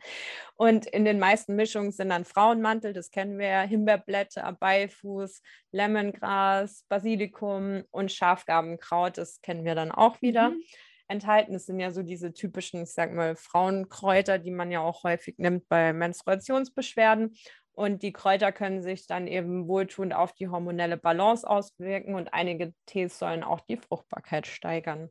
Und 0.57 0.87
in 0.87 1.05
den 1.05 1.19
meisten 1.19 1.57
Mischungen 1.57 1.93
sind 1.93 2.09
dann 2.09 2.25
Frauenmantel, 2.25 2.93
das 2.93 3.11
kennen 3.11 3.39
wir 3.39 3.49
ja, 3.49 3.62
Himbeerblätter, 3.62 4.53
Beifuß, 4.59 5.41
Lemongras, 5.73 6.85
Basilikum 6.89 7.85
und 7.91 8.12
Schafgarbenkraut, 8.12 9.19
das 9.19 9.41
kennen 9.41 9.65
wir 9.65 9.75
dann 9.75 9.93
auch 9.93 10.21
wieder. 10.21 10.50
Mhm. 10.50 10.62
Enthalten, 11.11 11.53
das 11.53 11.67
sind 11.67 11.81
ja 11.81 11.91
so 11.91 12.05
diese 12.05 12.33
typischen, 12.33 12.85
ich 12.85 12.93
sag 12.93 13.12
mal, 13.12 13.35
Frauenkräuter, 13.35 14.39
die 14.39 14.53
man 14.53 14.71
ja 14.71 14.81
auch 14.81 15.03
häufig 15.03 15.39
nimmt 15.39 15.69
bei 15.69 15.93
Menstruationsbeschwerden. 15.93 17.37
Und 17.81 18.03
die 18.03 18.13
Kräuter 18.13 18.53
können 18.53 18.83
sich 18.83 19.07
dann 19.07 19.27
eben 19.27 19.67
wohltuend 19.67 20.13
auf 20.13 20.35
die 20.35 20.49
hormonelle 20.49 20.99
Balance 20.99 21.49
auswirken 21.49 22.15
und 22.15 22.35
einige 22.35 22.75
Tees 22.85 23.19
sollen 23.19 23.43
auch 23.43 23.61
die 23.61 23.79
Fruchtbarkeit 23.79 24.47
steigern. 24.47 25.09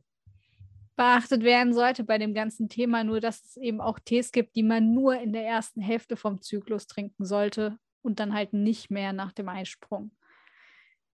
Beachtet 0.94 1.42
werden 1.42 1.74
sollte 1.74 2.04
bei 2.04 2.16
dem 2.16 2.32
ganzen 2.32 2.68
Thema 2.68 3.02
nur, 3.02 3.18
dass 3.18 3.42
es 3.42 3.56
eben 3.56 3.80
auch 3.80 3.98
Tees 3.98 4.30
gibt, 4.30 4.54
die 4.54 4.62
man 4.62 4.94
nur 4.94 5.20
in 5.20 5.32
der 5.32 5.44
ersten 5.44 5.80
Hälfte 5.80 6.14
vom 6.14 6.42
Zyklus 6.42 6.86
trinken 6.86 7.24
sollte 7.24 7.76
und 8.02 8.20
dann 8.20 8.34
halt 8.34 8.52
nicht 8.52 8.88
mehr 8.88 9.12
nach 9.12 9.32
dem 9.32 9.48
Eisprung. 9.48 10.12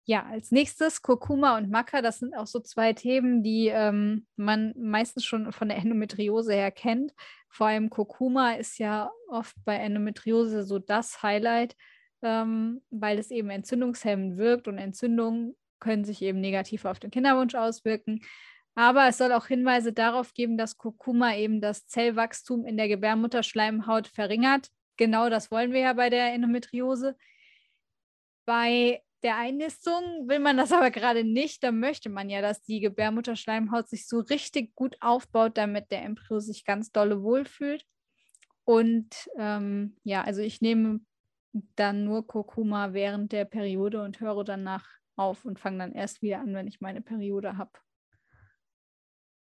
Ja, 0.06 0.26
als 0.26 0.52
nächstes 0.52 1.02
Kurkuma 1.02 1.58
und 1.58 1.70
Maca. 1.70 2.02
Das 2.02 2.20
sind 2.20 2.36
auch 2.36 2.48
so 2.48 2.60
zwei 2.60 2.92
Themen, 2.92 3.42
die 3.42 3.68
ähm, 3.68 4.28
man 4.36 4.74
meistens 4.78 5.24
schon 5.24 5.54
von 5.54 5.70
der 5.70 5.78
Endometriose 5.78 6.54
her 6.54 6.72
kennt. 6.72 7.14
Vor 7.48 7.68
allem 7.68 7.90
Kurkuma 7.90 8.54
ist 8.54 8.80
ja 8.80 9.12
oft 9.30 9.56
bei 9.64 9.78
Endometriose 9.78 10.64
so 10.64 10.78
das 10.78 11.24
Highlight, 11.24 11.78
ähm, 12.22 12.82
weil 12.90 13.18
es 13.18 13.32
eben 13.32 13.50
entzündungshemmend 13.50 14.38
wirkt 14.38 14.68
und 14.68 14.78
Entzündungen 14.78 15.56
können 15.80 16.04
sich 16.04 16.22
eben 16.22 16.42
negativ 16.42 16.84
auf 16.84 17.00
den 17.00 17.12
Kinderwunsch 17.12 17.56
auswirken. 17.56 18.22
Aber 18.76 19.08
es 19.08 19.18
soll 19.20 19.32
auch 19.32 19.48
Hinweise 19.48 19.94
darauf 19.94 20.34
geben, 20.34 20.58
dass 20.58 20.78
Kurkuma 20.78 21.36
eben 21.36 21.62
das 21.62 21.88
Zellwachstum 21.88 22.66
in 22.66 22.76
der 22.76 22.90
Gebärmutterschleimhaut 22.90 24.08
verringert. 24.08 24.68
Genau 24.98 25.30
das 25.30 25.50
wollen 25.52 25.72
wir 25.72 25.82
ja 25.82 25.94
bei 25.94 26.10
der 26.10 26.34
Endometriose. 26.34 27.16
Bei 28.46 29.02
der 29.24 29.38
Einnistung 29.38 30.28
will 30.28 30.40
man 30.40 30.58
das 30.58 30.72
aber 30.72 30.92
gerade 30.92 31.24
nicht. 31.24 31.64
Da 31.64 31.72
möchte 31.72 32.10
man 32.10 32.30
ja, 32.30 32.42
dass 32.42 32.62
die 32.62 32.80
Gebärmutterschleimhaut 32.82 33.88
sich 33.88 34.08
so 34.08 34.20
richtig 34.20 34.76
gut 34.76 34.98
aufbaut, 35.00 35.58
damit 35.58 35.92
der 35.92 36.04
Embryo 36.04 36.40
sich 36.40 36.66
ganz 36.66 36.92
dolle 36.92 37.24
wohlfühlt. 37.24 37.86
Und 38.66 39.30
ähm, 39.38 39.98
ja, 40.04 40.24
also 40.24 40.42
ich 40.42 40.62
nehme 40.62 41.02
dann 41.76 42.04
nur 42.04 42.28
Kurkuma 42.28 42.94
während 42.94 43.32
der 43.32 43.46
Periode 43.46 44.02
und 44.02 44.20
höre 44.20 44.44
danach 44.44 44.88
auf 45.16 45.46
und 45.46 45.60
fange 45.60 45.80
dann 45.80 45.94
erst 45.94 46.22
wieder 46.22 46.40
an, 46.40 46.54
wenn 46.54 46.68
ich 46.68 46.82
meine 46.82 47.02
Periode 47.02 47.58
habe. 47.58 47.72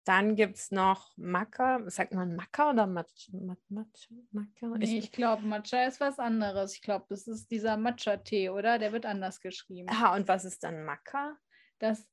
Dann 0.07 0.37
gibt 0.37 0.57
es 0.57 0.71
noch 0.71 1.13
Maca. 1.17 1.83
Sagt 1.91 2.15
man 2.15 2.37
Maca 2.37 2.71
oder 2.71 2.87
Matcha? 2.87 3.33
Matcha? 3.69 4.15
Nee, 4.79 4.99
ich 4.99 5.11
glaube, 5.11 5.43
Matcha 5.43 5.85
ist 5.85 5.99
was 5.99 6.21
anderes. 6.21 6.75
Ich 6.75 6.83
glaube, 6.83 7.07
das 7.09 7.27
ist 7.27 7.51
dieser 7.51 7.77
Matcha-Tee, 7.77 8.51
oder? 8.51 8.79
Der 8.79 8.93
wird 8.93 9.05
anders 9.05 9.41
geschrieben. 9.41 9.89
Ah, 9.91 10.15
und 10.15 10.29
was 10.29 10.45
ist 10.45 10.63
dann 10.63 10.85
Maca? 10.85 11.37
Das, 11.81 12.07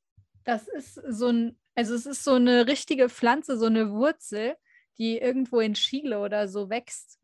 das 0.43 0.67
ist 0.67 0.95
so 1.07 1.27
ein, 1.27 1.59
also 1.75 1.93
es 1.93 2.07
ist 2.07 2.23
so 2.23 2.33
eine 2.33 2.65
richtige 2.65 3.09
Pflanze, 3.09 3.59
so 3.59 3.67
eine 3.67 3.91
Wurzel, 3.91 4.55
die 4.97 5.19
irgendwo 5.19 5.59
in 5.59 5.75
Chile 5.75 6.19
oder 6.19 6.47
so 6.47 6.71
wächst. 6.71 7.19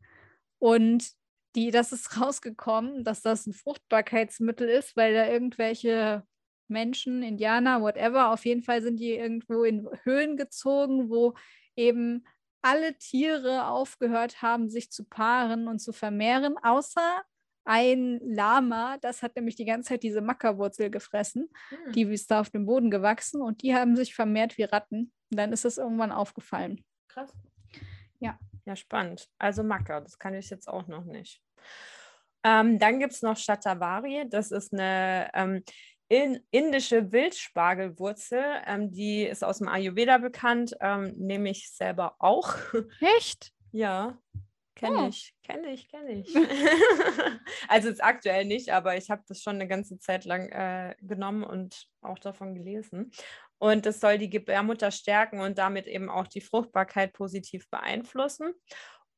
Und 0.60 1.10
die, 1.56 1.72
das 1.72 1.90
ist 1.90 2.20
rausgekommen, 2.20 3.02
dass 3.02 3.22
das 3.22 3.44
ein 3.48 3.54
Fruchtbarkeitsmittel 3.54 4.68
ist, 4.68 4.96
weil 4.96 5.14
da 5.14 5.26
irgendwelche 5.26 6.22
Menschen, 6.70 7.22
Indianer, 7.22 7.82
whatever. 7.82 8.32
Auf 8.32 8.44
jeden 8.44 8.62
Fall 8.62 8.82
sind 8.82 9.00
die 9.00 9.12
irgendwo 9.12 9.64
in 9.64 9.88
Höhlen 10.04 10.36
gezogen, 10.36 11.10
wo 11.10 11.34
eben 11.76 12.24
alle 12.62 12.96
Tiere 12.98 13.66
aufgehört 13.66 14.42
haben, 14.42 14.68
sich 14.68 14.90
zu 14.90 15.04
paaren 15.04 15.68
und 15.68 15.78
zu 15.78 15.92
vermehren, 15.92 16.56
außer 16.62 17.22
ein 17.64 18.20
Lama, 18.24 18.96
das 19.00 19.22
hat 19.22 19.36
nämlich 19.36 19.54
die 19.54 19.64
ganze 19.64 19.90
Zeit 19.90 20.02
diese 20.02 20.20
Mackerwurzel 20.20 20.90
gefressen. 20.90 21.50
Hm. 21.68 21.92
Die 21.92 22.02
ist 22.02 22.30
da 22.30 22.40
auf 22.40 22.50
dem 22.50 22.66
Boden 22.66 22.90
gewachsen 22.90 23.42
und 23.42 23.62
die 23.62 23.74
haben 23.74 23.96
sich 23.96 24.14
vermehrt 24.14 24.58
wie 24.58 24.64
Ratten. 24.64 25.12
Und 25.30 25.38
dann 25.38 25.52
ist 25.52 25.64
es 25.64 25.78
irgendwann 25.78 26.12
aufgefallen. 26.12 26.82
Krass. 27.08 27.32
Ja. 28.18 28.38
Ja, 28.66 28.76
spannend. 28.76 29.28
Also 29.38 29.62
Macker, 29.62 30.00
das 30.00 30.18
kann 30.18 30.34
ich 30.34 30.50
jetzt 30.50 30.68
auch 30.68 30.86
noch 30.86 31.04
nicht. 31.04 31.42
Ähm, 32.44 32.78
dann 32.78 32.98
gibt 32.98 33.12
es 33.12 33.22
noch 33.22 33.36
Shatavari. 33.36 34.26
Das 34.28 34.50
ist 34.50 34.72
eine 34.72 35.30
ähm, 35.34 35.62
in, 36.10 36.40
indische 36.50 37.12
Wildspargelwurzel. 37.12 38.42
Ähm, 38.66 38.90
die 38.90 39.22
ist 39.22 39.44
aus 39.44 39.58
dem 39.58 39.68
Ayurveda 39.68 40.18
bekannt, 40.18 40.76
ähm, 40.80 41.14
nehme 41.16 41.50
ich 41.50 41.70
selber 41.70 42.16
auch. 42.18 42.56
Echt? 43.18 43.52
ja, 43.72 44.18
kenne 44.74 45.04
oh. 45.04 45.08
ich, 45.08 45.34
kenne 45.44 45.72
ich, 45.72 45.88
kenne 45.88 46.12
ich. 46.12 46.34
also 47.68 47.88
jetzt 47.88 48.02
aktuell 48.02 48.44
nicht, 48.44 48.70
aber 48.72 48.96
ich 48.96 49.08
habe 49.10 49.22
das 49.28 49.40
schon 49.40 49.54
eine 49.54 49.68
ganze 49.68 49.98
Zeit 49.98 50.24
lang 50.24 50.48
äh, 50.48 50.96
genommen 51.00 51.44
und 51.44 51.86
auch 52.00 52.18
davon 52.18 52.54
gelesen. 52.54 53.12
Und 53.58 53.86
das 53.86 54.00
soll 54.00 54.18
die 54.18 54.30
Gebärmutter 54.30 54.90
stärken 54.90 55.40
und 55.40 55.58
damit 55.58 55.86
eben 55.86 56.08
auch 56.08 56.26
die 56.26 56.40
Fruchtbarkeit 56.40 57.12
positiv 57.12 57.68
beeinflussen. 57.70 58.52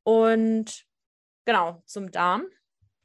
Und 0.03 0.85
genau, 1.47 1.83
zum 1.87 2.11
Darm. 2.11 2.45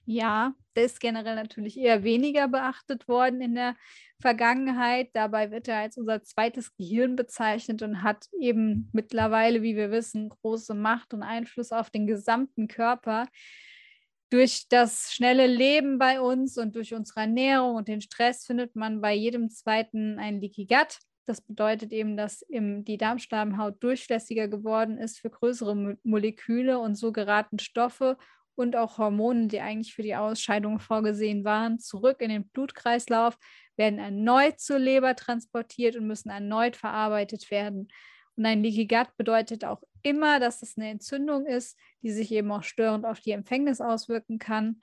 Ja, 0.09 0.55
der 0.77 0.85
ist 0.85 1.01
generell 1.01 1.35
natürlich 1.35 1.77
eher 1.77 2.01
weniger 2.01 2.47
beachtet 2.47 3.09
worden 3.09 3.41
in 3.41 3.55
der 3.55 3.75
Vergangenheit. 4.21 5.09
Dabei 5.13 5.51
wird 5.51 5.67
er 5.67 5.79
als 5.79 5.97
unser 5.97 6.23
zweites 6.23 6.73
Gehirn 6.77 7.17
bezeichnet 7.17 7.81
und 7.81 8.03
hat 8.03 8.27
eben 8.39 8.89
mittlerweile, 8.93 9.63
wie 9.63 9.75
wir 9.75 9.91
wissen, 9.91 10.29
große 10.29 10.75
Macht 10.75 11.13
und 11.13 11.23
Einfluss 11.23 11.73
auf 11.73 11.89
den 11.89 12.07
gesamten 12.07 12.69
Körper. 12.69 13.27
Durch 14.29 14.69
das 14.69 15.11
schnelle 15.11 15.45
Leben 15.45 15.99
bei 15.99 16.21
uns 16.21 16.57
und 16.57 16.77
durch 16.77 16.93
unsere 16.93 17.21
Ernährung 17.21 17.75
und 17.75 17.89
den 17.89 17.99
Stress 17.99 18.45
findet 18.45 18.77
man 18.77 19.01
bei 19.01 19.13
jedem 19.13 19.49
zweiten 19.49 20.19
ein 20.19 20.39
Leaky 20.39 20.67
Gut. 20.67 20.99
Das 21.25 21.41
bedeutet 21.41 21.91
eben, 21.91 22.15
dass 22.15 22.43
im, 22.43 22.85
die 22.85 22.97
Darmschleimhaut 22.97 23.83
durchlässiger 23.83 24.47
geworden 24.47 24.97
ist 24.97 25.19
für 25.19 25.29
größere 25.29 25.75
Mo 25.75 25.95
Moleküle 26.03 26.79
und 26.79 26.95
so 26.95 27.11
geraten 27.11 27.59
Stoffe 27.59 28.17
und 28.57 28.75
auch 28.75 28.97
Hormone, 28.97 29.47
die 29.47 29.61
eigentlich 29.61 29.93
für 29.93 30.01
die 30.01 30.15
Ausscheidung 30.15 30.79
vorgesehen 30.79 31.43
waren, 31.43 31.79
zurück 31.79 32.21
in 32.21 32.29
den 32.29 32.49
Blutkreislauf, 32.49 33.37
werden 33.75 33.99
erneut 33.99 34.59
zur 34.59 34.79
Leber 34.79 35.15
transportiert 35.15 35.95
und 35.95 36.07
müssen 36.07 36.29
erneut 36.29 36.75
verarbeitet 36.75 37.51
werden. 37.51 37.89
Und 38.35 38.45
ein 38.45 38.63
Leaky 38.63 38.87
Gut 38.87 39.15
bedeutet 39.15 39.63
auch 39.63 39.81
immer, 40.01 40.39
dass 40.39 40.63
es 40.63 40.77
eine 40.77 40.89
Entzündung 40.89 41.45
ist, 41.45 41.77
die 42.01 42.11
sich 42.11 42.31
eben 42.31 42.51
auch 42.51 42.63
störend 42.63 43.05
auf 43.05 43.19
die 43.19 43.31
Empfängnis 43.31 43.79
auswirken 43.79 44.39
kann. 44.39 44.81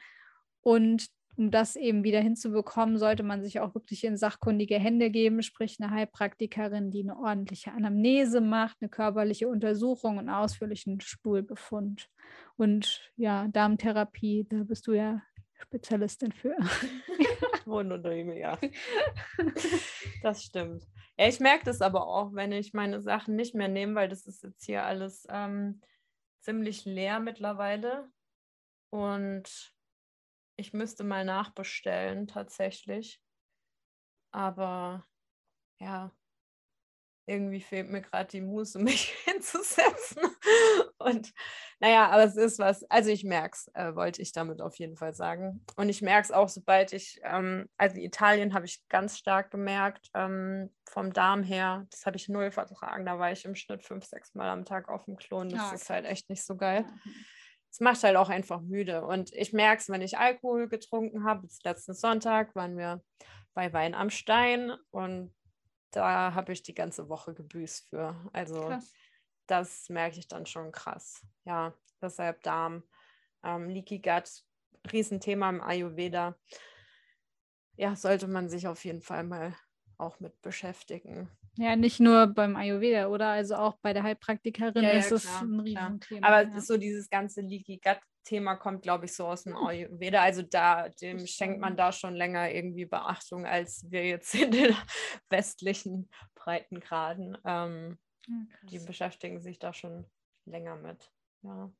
Und 0.60 1.08
um 1.36 1.50
das 1.50 1.76
eben 1.76 2.04
wieder 2.04 2.20
hinzubekommen, 2.20 2.98
sollte 2.98 3.22
man 3.22 3.42
sich 3.42 3.60
auch 3.60 3.74
wirklich 3.74 4.04
in 4.04 4.16
sachkundige 4.16 4.78
Hände 4.78 5.10
geben, 5.10 5.42
sprich 5.42 5.78
eine 5.80 5.90
Heilpraktikerin, 5.90 6.90
die 6.90 7.02
eine 7.02 7.18
ordentliche 7.18 7.72
Anamnese 7.72 8.40
macht, 8.40 8.76
eine 8.80 8.88
körperliche 8.88 9.48
Untersuchung 9.48 10.18
und 10.18 10.28
ausführlichen 10.28 11.00
Stuhlbefund. 11.00 12.08
Und 12.56 13.12
ja, 13.16 13.48
Darmtherapie, 13.48 14.46
da 14.48 14.62
bist 14.64 14.86
du 14.86 14.92
ja 14.92 15.22
Spezialistin 15.60 16.32
für. 16.32 16.56
Wunderbar, 17.64 18.12
ja. 18.12 18.58
Das 20.22 20.44
stimmt. 20.44 20.84
Ja, 21.18 21.28
ich 21.28 21.40
merke 21.40 21.64
das 21.64 21.80
aber 21.80 22.06
auch, 22.06 22.34
wenn 22.34 22.52
ich 22.52 22.74
meine 22.74 23.00
Sachen 23.00 23.36
nicht 23.36 23.54
mehr 23.54 23.68
nehme, 23.68 23.94
weil 23.94 24.08
das 24.08 24.26
ist 24.26 24.42
jetzt 24.42 24.64
hier 24.64 24.84
alles 24.84 25.26
ähm, 25.30 25.80
ziemlich 26.40 26.84
leer 26.84 27.20
mittlerweile. 27.20 28.08
Und 28.90 29.74
ich 30.56 30.72
müsste 30.72 31.04
mal 31.04 31.24
nachbestellen 31.24 32.26
tatsächlich. 32.26 33.20
Aber 34.32 35.06
ja, 35.80 36.12
irgendwie 37.26 37.60
fehlt 37.60 37.88
mir 37.90 38.02
gerade 38.02 38.28
die 38.28 38.40
Muße, 38.40 38.78
mich 38.80 39.14
hinzusetzen. 39.24 40.22
Und 40.98 41.32
naja, 41.80 42.08
aber 42.08 42.24
es 42.24 42.36
ist 42.36 42.58
was, 42.58 42.84
also 42.90 43.10
ich 43.10 43.24
merke 43.24 43.56
es, 43.56 43.70
äh, 43.74 43.94
wollte 43.94 44.22
ich 44.22 44.32
damit 44.32 44.60
auf 44.60 44.76
jeden 44.76 44.96
Fall 44.96 45.14
sagen. 45.14 45.64
Und 45.76 45.88
ich 45.88 46.02
merke 46.02 46.24
es 46.24 46.32
auch, 46.32 46.48
sobald 46.48 46.92
ich, 46.92 47.20
ähm, 47.24 47.68
also 47.76 47.96
Italien 47.96 48.54
habe 48.54 48.66
ich 48.66 48.82
ganz 48.88 49.18
stark 49.18 49.50
gemerkt, 49.50 50.08
ähm, 50.14 50.74
vom 50.88 51.12
Darm 51.12 51.42
her, 51.42 51.86
das 51.90 52.06
habe 52.06 52.16
ich 52.16 52.28
null 52.28 52.50
vertragen. 52.50 53.06
Da 53.06 53.18
war 53.18 53.32
ich 53.32 53.44
im 53.44 53.54
Schnitt 53.54 53.82
fünf, 53.82 54.04
sechs 54.04 54.34
Mal 54.34 54.48
am 54.48 54.64
Tag 54.64 54.88
auf 54.88 55.04
dem 55.04 55.16
Klon. 55.16 55.48
Das 55.48 55.66
okay. 55.66 55.74
ist 55.74 55.90
halt 55.90 56.04
echt 56.06 56.28
nicht 56.30 56.44
so 56.44 56.56
geil. 56.56 56.84
Mhm 57.04 57.14
es 57.74 57.80
macht 57.80 58.04
halt 58.04 58.14
auch 58.14 58.28
einfach 58.28 58.60
müde. 58.60 59.04
Und 59.04 59.32
ich 59.32 59.52
merke 59.52 59.82
es, 59.82 59.88
wenn 59.88 60.00
ich 60.00 60.16
Alkohol 60.16 60.68
getrunken 60.68 61.24
habe. 61.24 61.48
Letzten 61.64 61.92
Sonntag 61.92 62.54
waren 62.54 62.78
wir 62.78 63.02
bei 63.52 63.72
Wein 63.72 63.96
am 63.96 64.10
Stein 64.10 64.70
und 64.92 65.34
da 65.90 66.34
habe 66.34 66.52
ich 66.52 66.62
die 66.62 66.76
ganze 66.76 67.08
Woche 67.08 67.34
gebüßt 67.34 67.88
für. 67.88 68.14
Also 68.32 68.60
krass. 68.60 68.92
das 69.48 69.88
merke 69.88 70.20
ich 70.20 70.28
dann 70.28 70.46
schon 70.46 70.70
krass. 70.70 71.26
Ja, 71.44 71.74
deshalb 72.00 72.44
Darm, 72.44 72.84
ähm, 73.42 73.68
Leaky 73.68 73.98
Gut, 73.98 74.44
Riesenthema 74.92 75.50
im 75.50 75.60
Ayurveda. 75.60 76.38
Ja, 77.74 77.96
sollte 77.96 78.28
man 78.28 78.48
sich 78.48 78.68
auf 78.68 78.84
jeden 78.84 79.02
Fall 79.02 79.24
mal 79.24 79.52
auch 79.98 80.20
mit 80.20 80.40
beschäftigen. 80.42 81.28
Ja, 81.56 81.76
nicht 81.76 82.00
nur 82.00 82.26
beim 82.26 82.56
Ayurveda, 82.56 83.06
oder? 83.08 83.28
Also 83.28 83.54
auch 83.56 83.76
bei 83.80 83.92
der 83.92 84.02
Heilpraktikerin 84.02 84.82
Ja, 84.82 84.92
ja, 84.92 84.98
ist 84.98 85.12
es 85.12 85.26
ein. 85.40 85.60
Riesenthema. 85.60 86.26
Aber 86.26 86.42
ja. 86.42 86.60
so 86.60 86.76
dieses 86.76 87.08
ganze 87.08 87.40
Leaky 87.40 87.80
Gut 87.82 88.00
Thema 88.24 88.56
kommt, 88.56 88.82
glaube 88.82 89.04
ich, 89.04 89.14
so 89.14 89.26
aus 89.26 89.44
dem 89.44 89.56
Ayurveda. 89.56 90.22
Also 90.22 90.42
da, 90.42 90.88
dem 90.88 91.26
schenkt 91.26 91.60
man 91.60 91.76
da 91.76 91.92
schon 91.92 92.14
länger 92.14 92.50
irgendwie 92.50 92.86
Beachtung, 92.86 93.46
als 93.46 93.84
wir 93.88 94.06
jetzt 94.06 94.34
in 94.34 94.50
den 94.50 94.74
westlichen 95.28 96.08
Breitengraden. 96.34 97.38
Ähm, 97.44 97.98
die 98.62 98.78
beschäftigen 98.78 99.40
sich 99.40 99.58
da 99.58 99.72
schon 99.72 100.06
länger 100.46 100.76
mit. 100.76 101.10
Ja. 101.42 101.70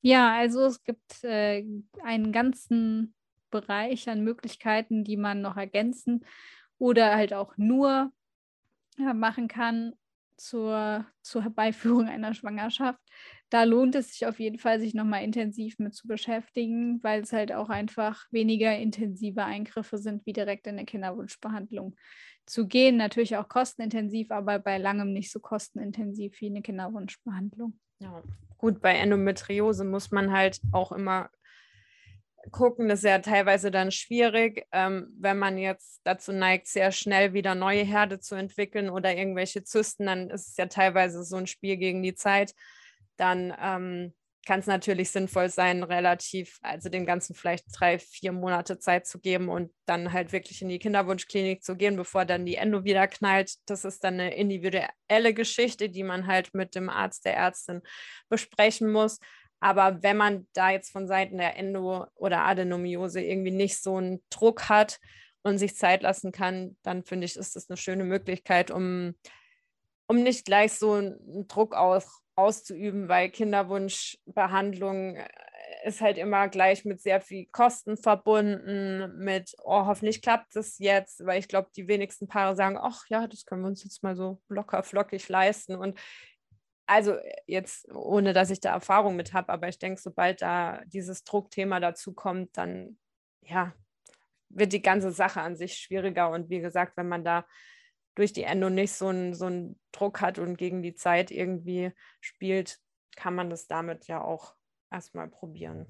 Ja, 0.00 0.34
also 0.34 0.66
es 0.66 0.82
gibt 0.82 1.24
äh, 1.24 1.64
einen 2.02 2.32
ganzen 2.32 3.14
Bereich 3.50 4.08
an 4.08 4.22
Möglichkeiten, 4.22 5.04
die 5.04 5.16
man 5.16 5.40
noch 5.40 5.56
ergänzen 5.56 6.26
oder 6.78 7.14
halt 7.14 7.32
auch 7.32 7.56
nur 7.56 8.12
machen 8.96 9.48
kann 9.48 9.94
zur, 10.36 11.06
zur 11.22 11.42
Herbeiführung 11.42 12.08
einer 12.08 12.34
Schwangerschaft. 12.34 13.00
Da 13.50 13.64
lohnt 13.64 13.94
es 13.94 14.12
sich 14.12 14.26
auf 14.26 14.40
jeden 14.40 14.58
Fall, 14.58 14.80
sich 14.80 14.94
nochmal 14.94 15.22
intensiv 15.22 15.78
mit 15.78 15.94
zu 15.94 16.08
beschäftigen, 16.08 17.02
weil 17.02 17.22
es 17.22 17.32
halt 17.32 17.52
auch 17.52 17.68
einfach 17.68 18.26
weniger 18.30 18.76
intensive 18.76 19.44
Eingriffe 19.44 19.98
sind, 19.98 20.26
wie 20.26 20.32
direkt 20.32 20.66
in 20.66 20.76
der 20.76 20.86
Kinderwunschbehandlung 20.86 21.94
zu 22.46 22.66
gehen. 22.66 22.96
Natürlich 22.96 23.36
auch 23.36 23.48
kostenintensiv, 23.48 24.30
aber 24.30 24.58
bei 24.58 24.78
langem 24.78 25.12
nicht 25.12 25.30
so 25.30 25.40
kostenintensiv 25.40 26.40
wie 26.40 26.46
eine 26.46 26.62
Kinderwunschbehandlung. 26.62 27.78
Ja, 28.00 28.22
gut, 28.58 28.80
bei 28.80 28.96
Endometriose 28.96 29.84
muss 29.84 30.10
man 30.10 30.32
halt 30.32 30.60
auch 30.72 30.90
immer 30.90 31.30
gucken, 32.50 32.88
das 32.88 33.00
ist 33.00 33.04
ja 33.04 33.18
teilweise 33.18 33.70
dann 33.70 33.90
schwierig, 33.90 34.66
ähm, 34.72 35.08
wenn 35.18 35.38
man 35.38 35.58
jetzt 35.58 36.00
dazu 36.04 36.32
neigt, 36.32 36.68
sehr 36.68 36.92
schnell 36.92 37.32
wieder 37.32 37.54
neue 37.54 37.84
Herde 37.84 38.20
zu 38.20 38.34
entwickeln 38.34 38.90
oder 38.90 39.16
irgendwelche 39.16 39.64
Zysten, 39.64 40.06
dann 40.06 40.30
ist 40.30 40.48
es 40.48 40.56
ja 40.56 40.66
teilweise 40.66 41.24
so 41.24 41.36
ein 41.36 41.46
Spiel 41.46 41.76
gegen 41.76 42.02
die 42.02 42.14
Zeit. 42.14 42.54
Dann 43.16 43.54
ähm, 43.60 44.14
kann 44.44 44.60
es 44.60 44.66
natürlich 44.66 45.10
sinnvoll 45.10 45.48
sein, 45.48 45.82
relativ, 45.82 46.58
also 46.62 46.88
den 46.88 47.06
ganzen 47.06 47.34
vielleicht 47.34 47.64
drei, 47.72 47.98
vier 47.98 48.32
Monate 48.32 48.78
Zeit 48.78 49.06
zu 49.06 49.18
geben 49.18 49.48
und 49.48 49.72
dann 49.86 50.12
halt 50.12 50.32
wirklich 50.32 50.60
in 50.62 50.68
die 50.68 50.78
Kinderwunschklinik 50.78 51.62
zu 51.62 51.76
gehen, 51.76 51.96
bevor 51.96 52.24
dann 52.24 52.46
die 52.46 52.56
Endo 52.56 52.84
wieder 52.84 53.08
knallt. 53.08 53.54
Das 53.66 53.84
ist 53.84 54.04
dann 54.04 54.14
eine 54.14 54.34
individuelle 54.34 55.34
Geschichte, 55.34 55.88
die 55.88 56.02
man 56.02 56.26
halt 56.26 56.54
mit 56.54 56.74
dem 56.74 56.90
Arzt, 56.90 57.24
der 57.24 57.36
Ärztin 57.36 57.82
besprechen 58.28 58.90
muss. 58.90 59.18
Aber 59.60 60.02
wenn 60.02 60.16
man 60.16 60.46
da 60.52 60.70
jetzt 60.70 60.90
von 60.90 61.06
Seiten 61.06 61.38
der 61.38 61.56
Endo- 61.56 62.06
oder 62.14 62.44
Adenomiose 62.44 63.22
irgendwie 63.22 63.50
nicht 63.50 63.82
so 63.82 63.96
einen 63.96 64.22
Druck 64.30 64.68
hat 64.68 64.98
und 65.42 65.58
sich 65.58 65.76
Zeit 65.76 66.02
lassen 66.02 66.32
kann, 66.32 66.76
dann 66.82 67.04
finde 67.04 67.26
ich, 67.26 67.36
ist 67.36 67.56
das 67.56 67.70
eine 67.70 67.76
schöne 67.76 68.04
Möglichkeit, 68.04 68.70
um, 68.70 69.14
um 70.06 70.22
nicht 70.22 70.44
gleich 70.44 70.72
so 70.72 70.92
einen 70.92 71.46
Druck 71.48 71.74
aus, 71.74 72.22
auszuüben, 72.36 73.08
weil 73.08 73.30
Kinderwunschbehandlung 73.30 75.16
äh, 75.16 75.28
ist 75.84 76.00
halt 76.00 76.18
immer 76.18 76.48
gleich 76.48 76.84
mit 76.84 77.00
sehr 77.00 77.20
viel 77.20 77.46
Kosten 77.52 77.96
verbunden, 77.96 79.18
mit, 79.18 79.54
oh, 79.62 79.86
hoffentlich 79.86 80.22
klappt 80.22 80.56
es 80.56 80.78
jetzt, 80.78 81.24
weil 81.24 81.38
ich 81.38 81.48
glaube, 81.48 81.68
die 81.76 81.88
wenigsten 81.88 82.26
Paare 82.26 82.56
sagen, 82.56 82.78
ach 82.80 83.04
ja, 83.08 83.26
das 83.26 83.44
können 83.44 83.62
wir 83.62 83.68
uns 83.68 83.84
jetzt 83.84 84.02
mal 84.02 84.16
so 84.16 84.40
locker 84.48 84.82
flockig 84.82 85.28
leisten. 85.28 85.74
Und 85.76 85.98
also 86.86 87.16
jetzt, 87.46 87.90
ohne 87.92 88.32
dass 88.32 88.50
ich 88.50 88.60
da 88.60 88.72
Erfahrung 88.72 89.16
mit 89.16 89.32
habe, 89.32 89.52
aber 89.52 89.68
ich 89.68 89.78
denke, 89.78 90.00
sobald 90.00 90.42
da 90.42 90.82
dieses 90.86 91.24
Druckthema 91.24 91.80
dazu 91.80 92.12
kommt, 92.12 92.56
dann 92.56 92.98
ja, 93.42 93.72
wird 94.48 94.72
die 94.72 94.82
ganze 94.82 95.10
Sache 95.10 95.40
an 95.40 95.56
sich 95.56 95.76
schwieriger. 95.76 96.30
Und 96.30 96.50
wie 96.50 96.60
gesagt, 96.60 96.96
wenn 96.96 97.08
man 97.08 97.24
da 97.24 97.46
durch 98.14 98.32
die 98.32 98.44
Endo 98.44 98.70
nicht 98.70 98.92
so 98.92 99.08
einen 99.08 99.34
so 99.34 99.46
einen 99.46 99.80
Druck 99.92 100.20
hat 100.20 100.38
und 100.38 100.56
gegen 100.56 100.82
die 100.82 100.94
Zeit 100.94 101.30
irgendwie 101.30 101.92
spielt, 102.20 102.78
kann 103.16 103.34
man 103.34 103.50
das 103.50 103.66
damit 103.66 104.06
ja 104.06 104.22
auch 104.22 104.54
erstmal 104.90 105.28
probieren. 105.28 105.86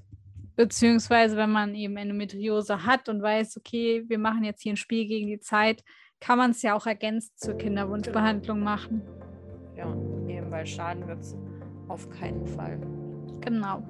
Beziehungsweise, 0.57 1.37
wenn 1.37 1.51
man 1.51 1.75
eben 1.75 1.97
Endometriose 1.97 2.85
hat 2.85 3.09
und 3.09 3.21
weiß, 3.21 3.57
okay, 3.57 4.05
wir 4.07 4.19
machen 4.19 4.45
jetzt 4.45 4.63
hier 4.63 4.73
ein 4.73 4.77
Spiel 4.77 5.07
gegen 5.07 5.27
die 5.27 5.41
Zeit, 5.41 5.83
kann 6.21 6.39
man 6.39 6.53
es 6.53 6.63
ja 6.63 6.75
auch 6.75 6.87
ergänzt 6.87 7.41
zur 7.41 7.59
Kinderwunschbehandlung 7.59 8.61
machen. 8.61 9.03
Ja, 10.55 10.59
weil 10.59 10.67
Schaden 10.67 11.09
wird 11.09 11.21
es 11.21 11.37
auf 11.89 12.09
keinen 12.11 12.47
Fall. 12.47 12.79
Genau. 13.41 13.83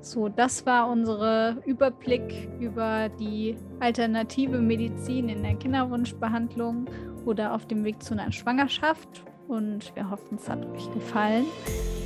So, 0.00 0.28
das 0.28 0.64
war 0.64 0.88
unser 0.88 1.56
Überblick 1.66 2.48
über 2.60 3.08
die 3.08 3.56
alternative 3.80 4.58
Medizin 4.58 5.28
in 5.28 5.42
der 5.42 5.54
Kinderwunschbehandlung 5.56 6.86
oder 7.26 7.54
auf 7.54 7.66
dem 7.66 7.84
Weg 7.84 8.00
zu 8.02 8.14
einer 8.14 8.30
Schwangerschaft. 8.30 9.24
Und 9.48 9.94
wir 9.96 10.08
hoffen, 10.08 10.38
es 10.38 10.48
hat 10.48 10.64
euch 10.66 10.90
gefallen. 10.92 11.46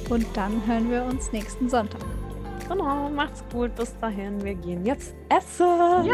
Und 0.09 0.27
dann 0.35 0.67
hören 0.67 0.91
wir 0.91 1.05
uns 1.05 1.31
nächsten 1.33 1.69
Sonntag. 1.69 2.01
Genau, 2.69 3.11
macht's 3.11 3.45
gut. 3.53 3.75
Bis 3.77 3.97
dahin. 3.99 4.43
Wir 4.43 4.55
gehen 4.55 4.87
jetzt 4.87 5.15
essen. 5.29 5.67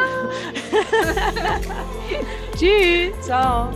Tschüss! 2.57 3.13
Ciao. 3.25 3.71